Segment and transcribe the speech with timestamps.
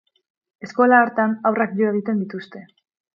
[0.67, 2.63] Eskola hartan haurrak jo egiten dituzte.